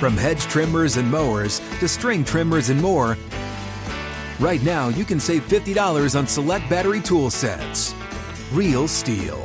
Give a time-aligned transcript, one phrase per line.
[0.00, 3.18] From hedge trimmers and mowers to string trimmers and more,
[4.40, 7.94] right now you can save $50 on select battery tool sets.
[8.50, 9.38] Real STIHL.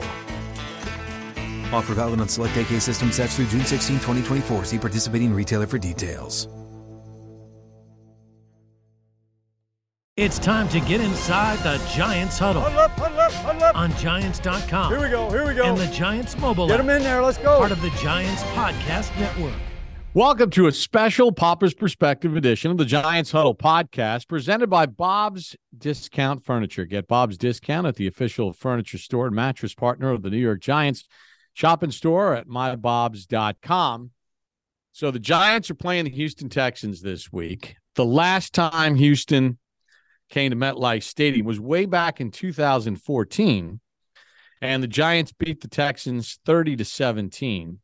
[1.74, 4.64] Offer valid on select AK system sets through June 16, 2024.
[4.64, 6.48] See participating retailer for details.
[10.16, 13.76] It's time to get inside the Giants huddle Huddle up, huddle up, huddle up.
[13.76, 14.90] on Giants.com.
[14.90, 15.66] Here we go, here we go.
[15.66, 17.58] And the Giants mobile Get app, them in there, let's go.
[17.60, 19.52] part of the Giants podcast network.
[20.16, 25.58] Welcome to a special Papa's Perspective edition of the Giants Huddle podcast presented by Bob's
[25.78, 26.86] Discount Furniture.
[26.86, 30.62] Get Bob's Discount at the official furniture store and mattress partner of the New York
[30.62, 31.04] Giants.
[31.52, 34.12] Shop in store at mybobs.com.
[34.94, 37.76] So the Giants are playing the Houston Texans this week.
[37.96, 39.58] The last time Houston
[40.30, 43.82] came to MetLife Stadium was way back in 2014,
[44.62, 47.80] and the Giants beat the Texans 30 to 17.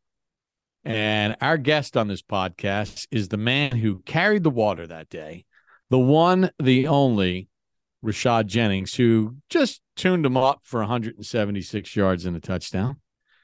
[0.84, 5.46] And our guest on this podcast is the man who carried the water that day,
[5.90, 7.50] the one, the only
[8.04, 12.98] Rashad Jennings, who just tuned him up for 176 yards and a touchdown.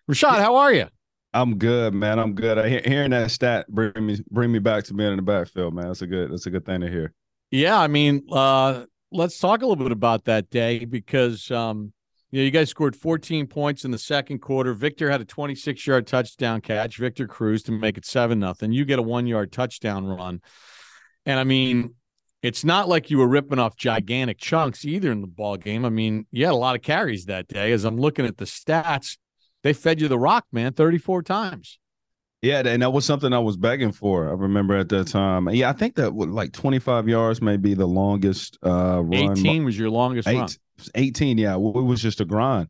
[0.10, 0.88] Rashad, how are you?
[1.34, 2.18] I'm good, man.
[2.18, 2.58] I'm good.
[2.58, 5.76] I hear, hearing that stat bring me bring me back to being in the backfield,
[5.76, 5.88] man.
[5.88, 7.14] That's a good that's a good thing to hear.
[7.52, 11.94] Yeah, I mean, uh, let's talk a little bit about that day because um,
[12.32, 14.74] you know, you guys scored 14 points in the second quarter.
[14.74, 16.98] Victor had a 26 yard touchdown catch.
[16.98, 18.72] Victor Cruz to make it seven nothing.
[18.72, 20.42] You get a one yard touchdown run,
[21.26, 21.96] and I mean,
[22.42, 25.86] it's not like you were ripping off gigantic chunks either in the ball game.
[25.86, 27.72] I mean, you had a lot of carries that day.
[27.72, 29.18] As I'm looking at the stats,
[29.64, 31.80] they fed you the rock, man, 34 times.
[32.42, 34.30] Yeah, and that was something I was begging for.
[34.30, 35.50] I remember at that time.
[35.50, 39.38] Yeah, I think that would, like 25 yards may be the longest uh, run.
[39.38, 40.50] 18 was your longest Eight, run.
[40.96, 41.56] 18, yeah.
[41.56, 42.70] It was just a grind.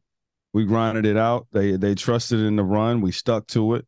[0.54, 1.48] We grinded it out.
[1.52, 3.02] They they trusted in the run.
[3.02, 3.86] We stuck to it.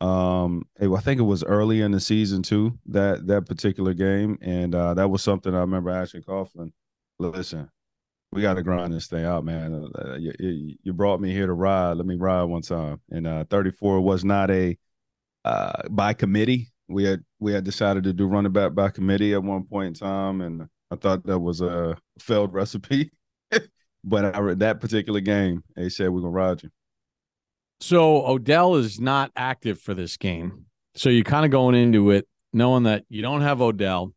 [0.00, 4.38] Um, it- I think it was early in the season too that that particular game,
[4.40, 6.72] and uh, that was something I remember asking Coughlin.
[7.18, 7.70] Listen,
[8.32, 9.88] we got to grind this thing out, man.
[9.98, 11.96] Uh, you, you you brought me here to ride.
[11.96, 13.00] Let me ride one time.
[13.10, 14.76] And uh, 34 was not a
[15.44, 16.68] uh, by committee.
[16.88, 19.94] We had we had decided to do running back by committee at one point in
[19.94, 23.10] time, and I thought that was a failed recipe.
[24.06, 26.70] But I read that particular game, they said we're gonna ride you.
[27.80, 30.66] So Odell is not active for this game.
[30.94, 34.14] So you're kind of going into it knowing that you don't have Odell.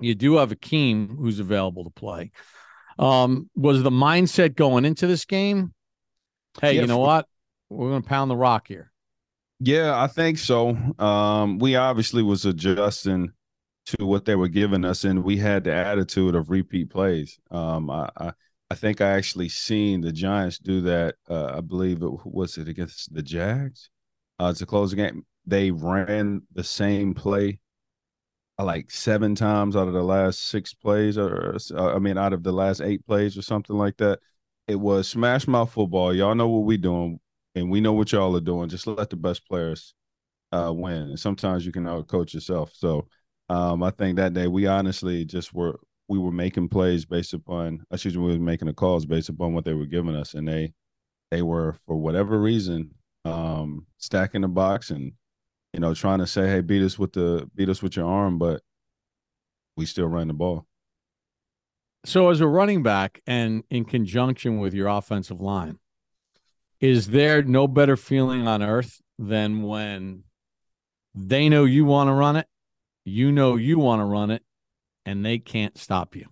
[0.00, 2.32] You do have Akeem who's available to play.
[2.98, 5.72] Um, was the mindset going into this game?
[6.60, 7.26] Hey, Yeah, you know what?
[7.70, 8.90] We're gonna pound the rock here.
[9.60, 10.76] Yeah, I think so.
[10.98, 13.32] Um, we obviously was adjusting
[13.86, 17.38] to what they were giving us, and we had the attitude of repeat plays.
[17.50, 18.32] Um, I, I,
[18.70, 21.16] I think I actually seen the Giants do that.
[21.28, 23.90] Uh, I believe it was it against the Jags
[24.38, 25.24] uh, to close the game.
[25.46, 27.60] They ran the same play
[28.58, 32.32] uh, like seven times out of the last six plays, or uh, I mean, out
[32.32, 34.20] of the last eight plays, or something like that.
[34.66, 36.14] It was smash mouth football.
[36.14, 37.20] Y'all know what we doing
[37.54, 38.68] and we know what y'all are doing.
[38.68, 39.94] Just let the best players
[40.52, 41.02] uh, win.
[41.02, 42.72] And sometimes you can out coach yourself.
[42.74, 43.06] So
[43.48, 47.84] um, I think that day we honestly just were we were making plays based upon
[47.90, 50.46] excuse me, we were making the calls based upon what they were giving us, and
[50.46, 50.72] they
[51.30, 55.12] they were for whatever reason um, stacking the box and
[55.72, 58.38] you know trying to say, hey, beat us with the beat us with your arm,
[58.38, 58.62] but
[59.76, 60.66] we still ran the ball.
[62.04, 65.78] So as a running back and in conjunction with your offensive line,
[66.80, 70.24] is there no better feeling on earth than when
[71.14, 72.46] they know you want to run it,
[73.04, 74.42] you know you want to run it,
[75.06, 76.26] and they can't stop you?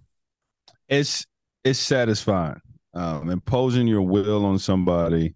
[0.89, 1.25] it's
[1.65, 2.61] it's satisfying
[2.95, 5.35] um imposing your will on somebody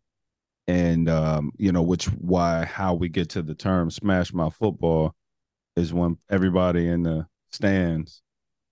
[0.67, 5.15] and um you know which why how we get to the term smash my football
[5.77, 8.23] is when everybody in the stands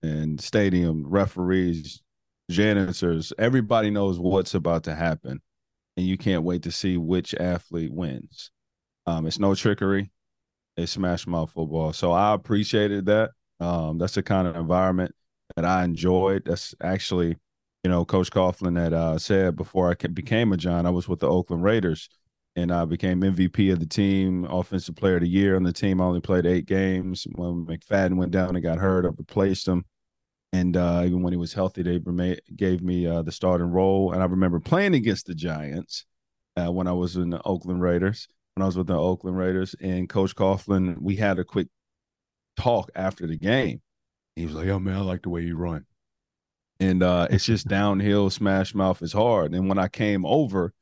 [0.03, 2.03] and stadium referees
[2.49, 5.41] janitors, everybody knows what's about to happen,
[5.97, 8.51] and you can't wait to see which athlete wins.
[9.05, 10.11] Um, it's no trickery.
[10.77, 11.93] It's smash mouth football.
[11.93, 13.31] So I appreciated that.
[13.59, 15.13] Um, that's the kind of environment
[15.55, 16.43] that I enjoyed.
[16.45, 17.37] That's actually,
[17.83, 21.19] you know, Coach Coughlin had uh, said before I became a John, I was with
[21.19, 22.09] the Oakland Raiders
[22.55, 25.99] and I became MVP of the team, offensive player of the year on the team.
[25.99, 27.27] I only played eight games.
[27.35, 29.85] When McFadden went down and got hurt, I replaced him.
[30.53, 31.99] And uh, even when he was healthy, they
[32.55, 34.13] gave me uh, the starting role.
[34.13, 36.05] And I remember playing against the Giants
[36.55, 39.75] uh, when I was in the Oakland Raiders, when I was with the Oakland Raiders.
[39.81, 41.67] And Coach Coughlin, we had a quick
[42.57, 43.81] talk after the game.
[44.35, 45.85] He was like, "Yo, man, I like the way you run."
[46.79, 49.53] And uh, it's just downhill, smash mouth is hard.
[49.53, 50.73] And when I came over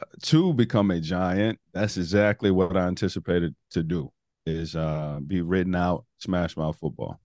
[0.00, 4.10] uh, to become a giant, that's exactly what I anticipated to do:
[4.46, 7.20] is uh, be written out, smash mouth football.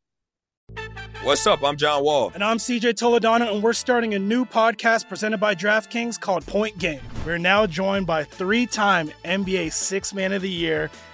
[1.23, 1.63] What's up?
[1.63, 2.31] I'm John Wall.
[2.33, 6.77] And I'm CJ Toledano, and we're starting a new podcast presented by DraftKings called Point
[6.77, 6.99] Game.
[7.25, 10.91] We're now joined by three time NBA Six Man of the Year,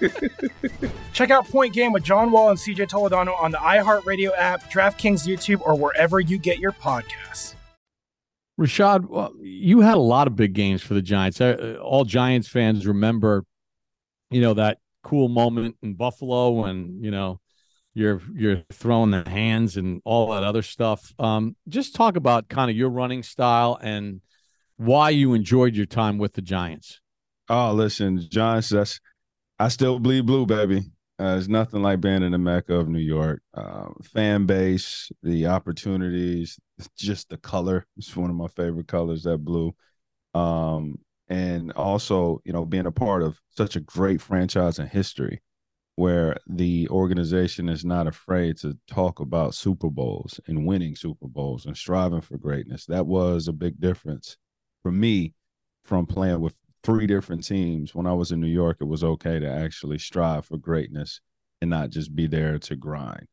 [1.12, 5.26] Check out Point Game with John Wall and CJ Toledano on the iHeartRadio app, DraftKings
[5.26, 7.54] YouTube, or wherever you get your podcasts.
[8.58, 11.40] Rashad, well, you had a lot of big games for the Giants.
[11.40, 13.44] Uh, all Giants fans remember,
[14.30, 17.40] you know, that cool moment in Buffalo when you know
[17.94, 21.14] you're you're throwing the hands and all that other stuff.
[21.18, 24.20] Um, just talk about kind of your running style and
[24.76, 27.00] why you enjoyed your time with the Giants.
[27.48, 28.68] Oh, listen, Giants.
[28.68, 29.00] That's
[29.60, 30.90] I still bleed blue, baby.
[31.20, 33.42] Uh, it's nothing like being in the mecca of New York.
[33.52, 36.58] Uh, fan base, the opportunities,
[36.96, 37.86] just the color.
[37.98, 39.74] It's one of my favorite colors, that blue.
[40.32, 40.96] Um,
[41.28, 45.42] and also, you know, being a part of such a great franchise in history
[45.96, 51.66] where the organization is not afraid to talk about Super Bowls and winning Super Bowls
[51.66, 52.86] and striving for greatness.
[52.86, 54.38] That was a big difference
[54.82, 55.34] for me
[55.84, 57.94] from playing with three different teams.
[57.94, 61.20] When I was in New York, it was okay to actually strive for greatness
[61.60, 63.26] and not just be there to grind.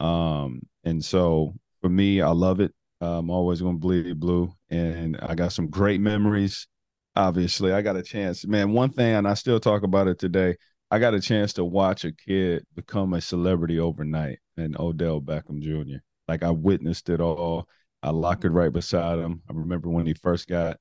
[0.00, 2.72] Um, and so for me, I love it.
[3.00, 6.68] I'm always going to bleed blue, and I got some great memories.
[7.16, 8.72] Obviously, I got a chance, man.
[8.72, 10.56] One thing, and I still talk about it today.
[10.90, 15.60] I got a chance to watch a kid become a celebrity overnight, and Odell Beckham
[15.60, 15.98] Jr.
[16.28, 17.68] Like I witnessed it all.
[18.04, 19.42] I locked it right beside him.
[19.48, 20.78] I remember when he first got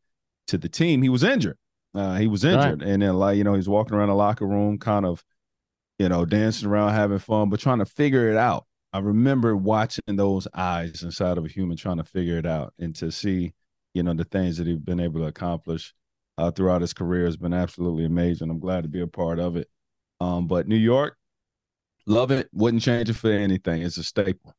[0.48, 1.58] to the team, he was injured.
[1.94, 2.90] Uh, he was injured, right.
[2.90, 5.24] and then like you know he's walking around the locker room, kind of,
[6.00, 8.66] you know, dancing around, having fun, but trying to figure it out.
[8.94, 12.96] I remember watching those eyes inside of a human trying to figure it out, and
[12.98, 13.54] to see,
[13.94, 15.94] you know, the things that he's been able to accomplish
[16.38, 18.50] uh, throughout his career has been absolutely amazing.
[18.50, 19.70] I'm glad to be a part of it.
[20.20, 21.18] Um, but New York,
[22.06, 22.48] love it.
[22.54, 23.82] Wouldn't change it for anything.
[23.82, 24.54] It's a staple.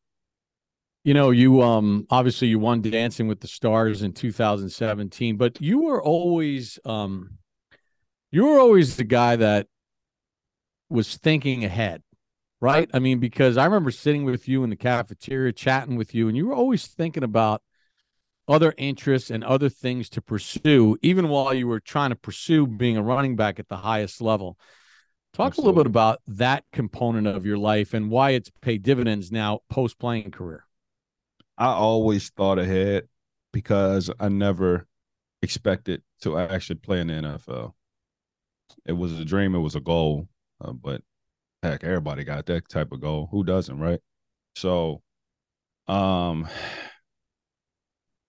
[1.04, 5.82] You know, you um obviously you won Dancing with the Stars in 2017, but you
[5.82, 7.38] were always um
[8.30, 9.66] you were always the guy that
[10.88, 12.02] was thinking ahead,
[12.61, 12.88] right?
[12.94, 16.37] I mean, because I remember sitting with you in the cafeteria chatting with you, and
[16.37, 17.62] you were always thinking about
[18.47, 22.97] other interests and other things to pursue, even while you were trying to pursue being
[22.97, 24.59] a running back at the highest level.
[25.32, 25.62] Talk Absolutely.
[25.62, 29.61] a little bit about that component of your life and why it's paid dividends now
[29.71, 30.66] post playing career.
[31.59, 33.09] I always thought ahead
[33.52, 34.87] because I never
[35.42, 37.73] expected to actually play in the NFL.
[38.87, 40.28] It was a dream, it was a goal,
[40.64, 41.02] uh, but
[41.62, 43.28] heck, everybody got that type of goal.
[43.30, 44.00] Who doesn't, right?
[44.56, 45.02] So,
[45.88, 46.49] um,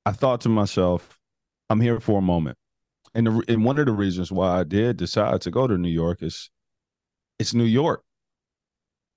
[0.05, 1.17] I thought to myself,
[1.69, 2.57] I'm here for a moment,
[3.13, 5.89] and the, and one of the reasons why I did decide to go to New
[5.89, 6.49] York is
[7.39, 8.03] it's New York.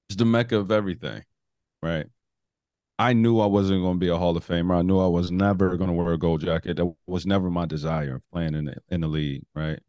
[0.09, 1.25] It's the mecca of everything,
[1.83, 2.07] right?
[2.99, 4.79] I knew I wasn't going to be a Hall of Famer.
[4.79, 6.77] I knew I was never going to wear a gold jacket.
[6.77, 9.81] That was never my desire playing in the, in the league, right?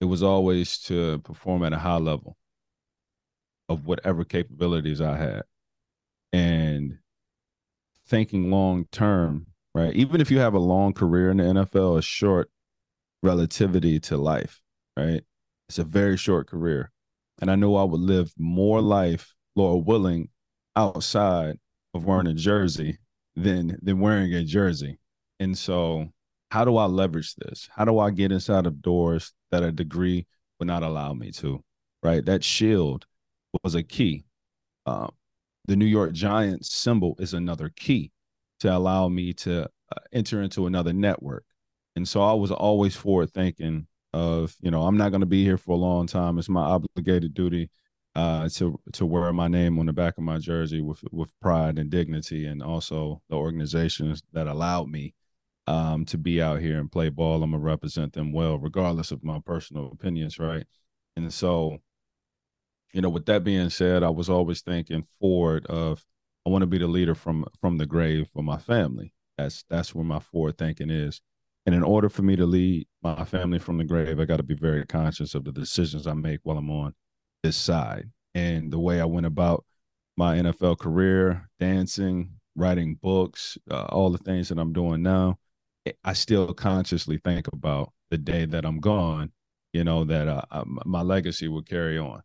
[0.00, 2.36] It was always to perform at a high level
[3.70, 5.42] of whatever capabilities I had.
[6.32, 6.98] And
[8.06, 9.94] thinking long term, right?
[9.94, 12.50] Even if you have a long career in the NFL, a short
[13.22, 14.60] relativity to life,
[14.94, 15.22] right?
[15.70, 16.90] It's a very short career.
[17.40, 20.28] And I know I would live more life, Lord willing,
[20.76, 21.58] outside
[21.94, 22.98] of wearing a jersey
[23.36, 24.98] than than wearing a jersey.
[25.40, 26.08] And so
[26.50, 27.68] how do I leverage this?
[27.74, 30.26] How do I get inside of doors that a degree
[30.58, 31.62] would not allow me to?
[32.02, 32.24] Right.
[32.24, 33.06] That shield
[33.62, 34.24] was a key.
[34.86, 35.10] Um,
[35.66, 38.12] the New York Giants symbol is another key
[38.60, 41.44] to allow me to uh, enter into another network.
[41.96, 45.42] And so I was always forward thinking of, you know, I'm not going to be
[45.42, 46.38] here for a long time.
[46.38, 47.70] It's my obligated duty
[48.14, 51.78] uh, to to wear my name on the back of my jersey with with pride
[51.78, 55.14] and dignity, and also the organizations that allowed me
[55.66, 57.42] um, to be out here and play ball.
[57.42, 60.66] I'm gonna represent them well, regardless of my personal opinions, right?
[61.16, 61.78] And so,
[62.92, 66.04] you know, with that being said, I was always thinking forward of
[66.46, 69.12] I want to be the leader from from the grave for my family.
[69.38, 71.20] That's that's where my forward thinking is.
[71.66, 74.42] And in order for me to lead my family from the grave, I got to
[74.42, 76.94] be very conscious of the decisions I make while I'm on
[77.44, 78.10] this side.
[78.34, 79.64] And the way I went about
[80.16, 85.38] my NFL career, dancing, writing books, uh, all the things that I'm doing now,
[86.02, 89.30] I still consciously think about the day that I'm gone,
[89.74, 92.22] you know, that uh, my legacy will carry on.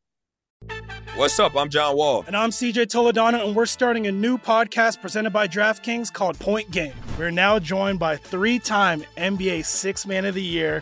[1.15, 1.53] What's up?
[1.57, 2.23] I'm John Wall.
[2.25, 6.71] And I'm CJ Toledano, and we're starting a new podcast presented by DraftKings called Point
[6.71, 6.93] Game.
[7.17, 10.81] We're now joined by three time NBA Six Man of the Year,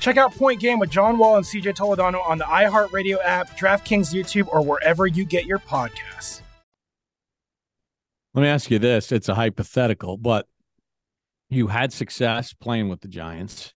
[0.00, 4.14] Check out Point Game with John Wall and CJ Toledano on the iHeartRadio app, DraftKings
[4.14, 6.40] YouTube, or wherever you get your podcasts.
[8.32, 9.12] Let me ask you this.
[9.12, 10.46] It's a hypothetical, but
[11.50, 13.74] you had success playing with the Giants.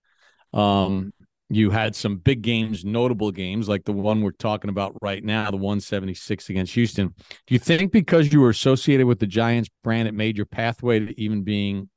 [0.55, 1.13] Um,
[1.51, 5.51] you had some big games, notable games like the one we're talking about right now,
[5.51, 7.09] the 176 against Houston.
[7.47, 11.01] Do you think because you were associated with the Giants brand, it made your pathway
[11.01, 11.91] to even being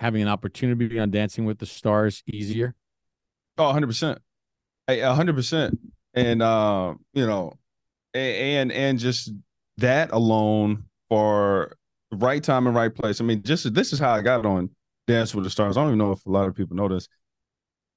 [0.00, 2.74] having an opportunity to be on Dancing with the Stars easier?
[3.58, 4.18] Oh, 100%.
[4.86, 5.78] Hey, 100%.
[6.14, 7.54] And, uh, you know,
[8.12, 9.32] and, and just
[9.78, 11.76] that alone for
[12.10, 13.20] the right time and right place.
[13.20, 14.70] I mean, just this is how I got on
[15.06, 15.76] Dance with the Stars.
[15.76, 17.08] I don't even know if a lot of people know this.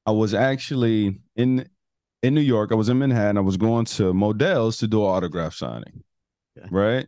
[0.06, 1.68] I was actually in
[2.24, 2.72] in New York.
[2.72, 3.38] I was in Manhattan.
[3.38, 6.04] I was going to Modell's to do an autograph signing,
[6.58, 6.68] Okay.
[6.72, 7.06] right?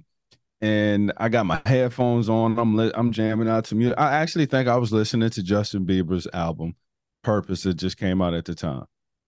[0.62, 2.60] And I got my headphones on.
[2.60, 3.98] I'm li- I'm jamming out to music.
[3.98, 6.75] I actually think I was listening to Justin Bieber's album
[7.23, 8.85] Purpose that just came out at the time,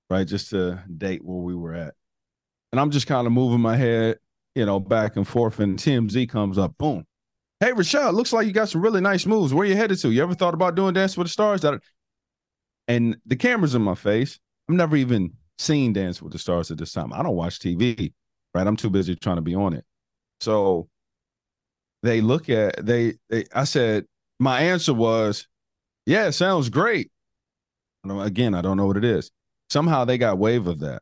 [0.09, 0.27] right?
[0.27, 1.93] Just to date where we were at.
[2.71, 4.17] And I'm just kind of moving my head,
[4.55, 5.59] you know, back and forth.
[5.59, 7.05] And TMZ comes up, boom.
[7.59, 9.53] Hey, Rashad, looks like you got some really nice moves.
[9.53, 10.11] Where you headed to?
[10.11, 11.61] You ever thought about doing Dance with the Stars?
[11.61, 11.79] That
[12.87, 14.39] and the camera's in my face.
[14.67, 17.13] I've never even seen Dance with the Stars at this time.
[17.13, 18.13] I don't watch TV,
[18.55, 18.65] right?
[18.65, 19.85] I'm too busy trying to be on it.
[20.39, 20.89] So
[22.03, 24.05] they look at they they I said
[24.39, 25.47] my answer was,
[26.05, 27.11] yeah, sounds great.
[28.03, 29.31] Again, I don't know what it is.
[29.69, 31.01] Somehow they got wave of that.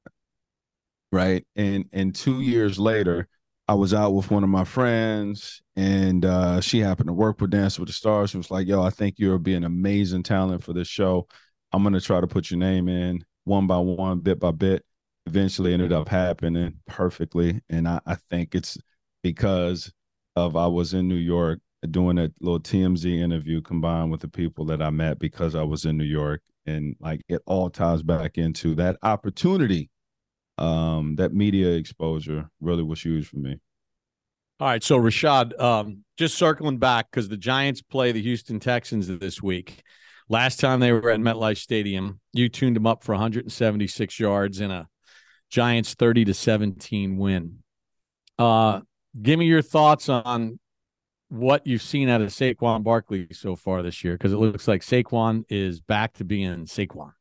[1.11, 1.45] Right.
[1.55, 3.27] And and two years later,
[3.67, 7.51] I was out with one of my friends and uh, she happened to work with
[7.51, 8.31] Dance with the Stars.
[8.31, 11.27] She was like, yo, I think you'll be an amazing talent for this show.
[11.71, 14.85] I'm gonna try to put your name in one by one, bit by bit.
[15.25, 17.61] Eventually ended up happening perfectly.
[17.69, 18.77] And I, I think it's
[19.23, 19.91] because
[20.35, 21.59] of I was in New York
[21.91, 25.85] doing a little TMZ interview combined with the people that I met because I was
[25.85, 26.41] in New York.
[26.65, 29.89] And like it all ties back into that opportunity.
[30.57, 33.59] Um, that media exposure really was huge for me.
[34.59, 39.07] All right, so Rashad, um, just circling back because the Giants play the Houston Texans
[39.07, 39.81] this week.
[40.27, 44.69] Last time they were at MetLife Stadium, you tuned them up for 176 yards in
[44.69, 44.89] a
[45.49, 47.59] Giants 30 to 17 win.
[48.37, 48.81] Uh,
[49.21, 50.59] give me your thoughts on
[51.29, 54.81] what you've seen out of Saquon Barkley so far this year, because it looks like
[54.81, 57.13] Saquon is back to being Saquon.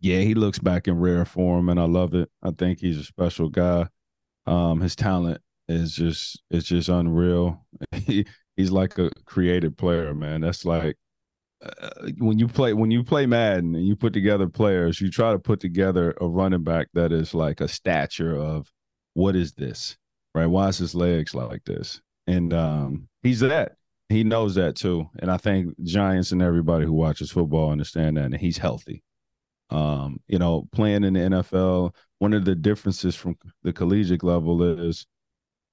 [0.00, 2.30] Yeah, he looks back in rare form, and I love it.
[2.42, 3.86] I think he's a special guy.
[4.46, 7.64] Um, his talent is just it's just unreal.
[7.92, 10.40] He he's like a creative player, man.
[10.40, 10.96] That's like
[11.64, 15.32] uh, when you play when you play Madden and you put together players, you try
[15.32, 18.70] to put together a running back that is like a stature of
[19.14, 19.96] what is this,
[20.34, 20.46] right?
[20.46, 22.00] Why is his legs like this?
[22.26, 23.76] And um, he's that.
[24.08, 25.08] He knows that too.
[25.18, 28.26] And I think Giants and everybody who watches football understand that.
[28.26, 29.02] And he's healthy.
[29.70, 34.62] Um, you know, playing in the NFL, one of the differences from the collegiate level
[34.62, 35.06] is,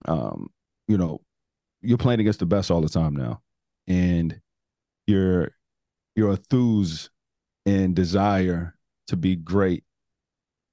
[0.05, 0.47] um,
[0.87, 1.21] you know,
[1.81, 3.41] you're playing against the best all the time now,
[3.87, 4.39] and
[5.07, 5.51] your
[6.15, 7.09] your enthuse
[7.65, 8.75] and desire
[9.07, 9.83] to be great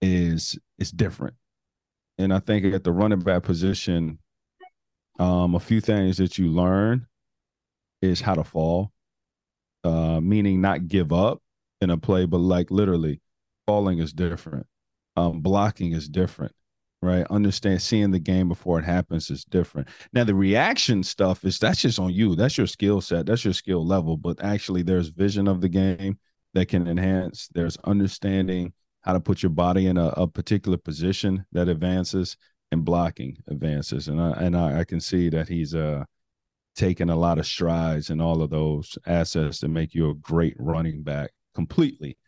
[0.01, 1.35] is is different.
[2.19, 4.19] And I think at the running back position,
[5.19, 7.07] um, a few things that you learn
[8.03, 8.93] is how to fall,
[9.85, 11.43] uh, meaning not give up
[11.81, 13.21] in a play, but like literally,
[13.67, 14.67] falling is different.
[15.17, 16.53] Um, blocking is different,
[17.01, 17.27] right?
[17.31, 19.89] Understand seeing the game before it happens is different.
[20.13, 22.35] Now the reaction stuff is that's just on you.
[22.35, 23.27] That's your skill set.
[23.27, 24.17] That's your skill level.
[24.17, 26.19] But actually, there's vision of the game
[26.53, 27.49] that can enhance.
[27.55, 32.37] There's understanding how to put your body in a, a particular position that advances
[32.73, 34.09] and blocking advances.
[34.09, 36.05] And I and I, I can see that he's uh
[36.75, 40.55] taken a lot of strides in all of those assets to make you a great
[40.59, 42.19] running back completely.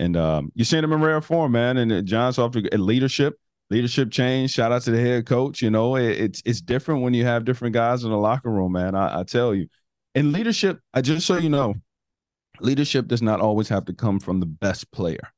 [0.00, 1.76] And um, you're seeing him in rare form, man.
[1.76, 3.38] And John's off to leadership,
[3.68, 4.52] leadership change.
[4.52, 5.60] Shout out to the head coach.
[5.60, 8.72] You know, it, it's it's different when you have different guys in the locker room,
[8.72, 8.94] man.
[8.94, 9.68] I, I tell you.
[10.14, 11.74] In leadership, I just so you know,
[12.60, 15.32] leadership does not always have to come from the best player.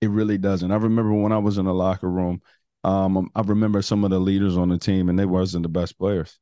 [0.00, 0.70] It really doesn't.
[0.70, 2.40] I remember when I was in the locker room,
[2.84, 5.98] um, I remember some of the leaders on the team, and they wasn't the best
[5.98, 6.38] players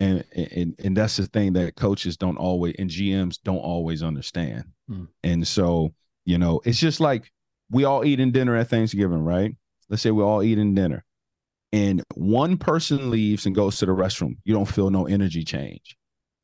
[0.00, 4.64] and and and that's the thing that coaches don't always and GMs don't always understand.
[4.88, 5.04] Hmm.
[5.22, 5.94] And so,
[6.24, 7.32] you know, it's just like
[7.70, 9.54] we all eating dinner at Thanksgiving, right?
[9.88, 11.04] Let's say we're all eating dinner,
[11.72, 14.36] and one person leaves and goes to the restroom.
[14.44, 15.96] You don't feel no energy change,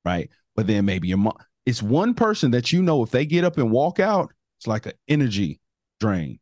[0.04, 0.30] right?
[0.56, 1.36] But then maybe your mom.
[1.66, 4.86] It's one person that you know if they get up and walk out, it's like
[4.86, 5.60] an energy
[6.00, 6.40] drain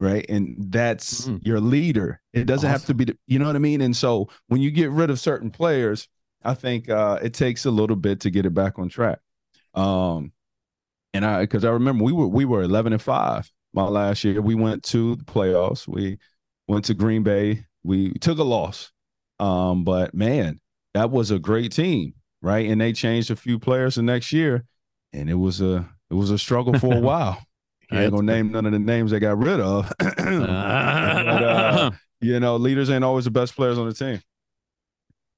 [0.00, 0.24] right?
[0.28, 1.44] And that's mm.
[1.44, 2.20] your leader.
[2.32, 2.80] It doesn't awesome.
[2.80, 3.80] have to be the, you know what i mean?
[3.80, 6.08] And so when you get rid of certain players
[6.46, 9.18] i think uh it takes a little bit to get it back on track.
[9.74, 10.32] Um
[11.12, 14.40] and i because i remember we were we were 11 and 5 my last year.
[14.40, 15.88] We went to the playoffs.
[15.88, 16.18] We
[16.68, 17.66] went to green bay.
[17.82, 18.92] We took a loss.
[19.40, 20.60] Um but man
[20.94, 22.68] that was a great team right?
[22.68, 24.66] And they changed a few players the next year
[25.14, 27.38] and it was a it was a struggle for a while
[27.90, 29.92] I ain't gonna name none of the names they got rid of.
[29.98, 34.20] but, uh, you know, leaders ain't always the best players on the team.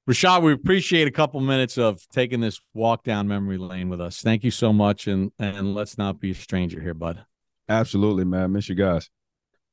[0.08, 4.20] Rashad, we appreciate a couple minutes of taking this walk down memory lane with us.
[4.20, 7.24] Thank you so much, and and let's not be a stranger here, bud.
[7.68, 8.52] Absolutely, man.
[8.52, 9.10] Miss you guys.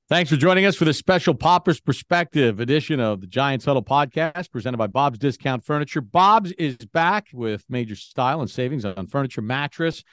[0.09, 4.51] Thanks for joining us for this special Papa's Perspective edition of the Giants Huddle podcast
[4.51, 6.01] presented by Bob's Discount Furniture.
[6.01, 10.03] Bob's is back with major style and savings on furniture, mattress,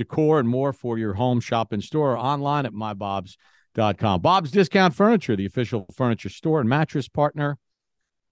[0.00, 4.20] decor, and more for your home shop and store online at mybobs.com.
[4.20, 7.58] Bob's Discount Furniture, the official furniture store and mattress partner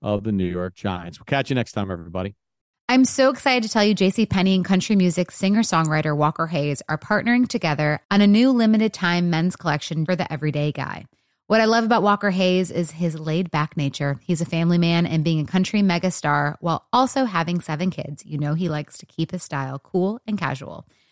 [0.01, 1.19] of the New York Giants.
[1.19, 2.35] We'll catch you next time, everybody.
[2.89, 6.97] I'm so excited to tell you JC Penney and country music singer-songwriter Walker Hayes are
[6.97, 11.05] partnering together on a new limited time men's collection for the everyday guy.
[11.49, 14.19] What I love about Walker Hayes is his laid back nature.
[14.23, 18.25] He's a family man and being a country megastar while also having seven kids.
[18.27, 20.87] You know, he likes to keep his style cool and casual.